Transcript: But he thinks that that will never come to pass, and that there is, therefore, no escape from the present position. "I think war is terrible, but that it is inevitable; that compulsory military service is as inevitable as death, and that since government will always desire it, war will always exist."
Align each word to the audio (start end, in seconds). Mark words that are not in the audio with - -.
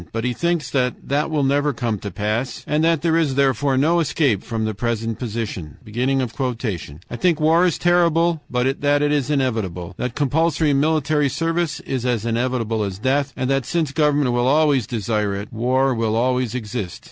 But 0.11 0.23
he 0.23 0.33
thinks 0.33 0.71
that 0.71 0.95
that 1.09 1.29
will 1.29 1.43
never 1.43 1.73
come 1.73 1.99
to 1.99 2.09
pass, 2.09 2.63
and 2.65 2.83
that 2.83 3.03
there 3.03 3.15
is, 3.15 3.35
therefore, 3.35 3.77
no 3.77 3.99
escape 3.99 4.41
from 4.41 4.65
the 4.65 4.73
present 4.73 5.19
position. 5.19 5.77
"I 5.91 7.15
think 7.17 7.39
war 7.39 7.65
is 7.67 7.77
terrible, 7.77 8.41
but 8.49 8.81
that 8.81 9.03
it 9.03 9.11
is 9.11 9.29
inevitable; 9.29 9.93
that 9.97 10.15
compulsory 10.15 10.73
military 10.73 11.29
service 11.29 11.81
is 11.81 12.03
as 12.03 12.25
inevitable 12.25 12.81
as 12.83 12.97
death, 12.97 13.31
and 13.37 13.47
that 13.51 13.67
since 13.67 13.91
government 13.91 14.31
will 14.31 14.47
always 14.47 14.87
desire 14.87 15.35
it, 15.35 15.53
war 15.53 15.93
will 15.93 16.15
always 16.15 16.55
exist." 16.55 16.99